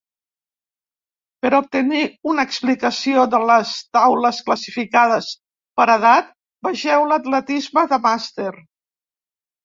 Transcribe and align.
Per 1.45 1.49
obtenir 1.57 1.99
una 2.31 2.45
explicació 2.51 3.25
de 3.33 3.41
les 3.51 3.73
taules 3.97 4.39
classificades 4.47 5.27
per 5.81 5.87
edat, 5.97 6.31
vegeu 6.69 7.05
l'atletisme 7.11 7.85
de 7.93 8.01
màster. 8.07 8.49